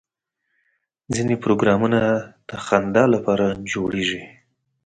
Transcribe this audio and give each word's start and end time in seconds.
ځینې 1.13 1.35
پروګرامونه 1.43 1.99
د 2.49 2.49
خندا 2.65 3.03
لپاره 3.15 3.45
جوړېږي. 3.71 4.21